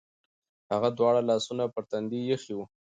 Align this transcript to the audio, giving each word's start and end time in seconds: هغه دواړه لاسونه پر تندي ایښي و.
هغه 0.71 0.89
دواړه 0.97 1.21
لاسونه 1.29 1.63
پر 1.73 1.83
تندي 1.91 2.19
ایښي 2.29 2.53
و. 2.55 2.59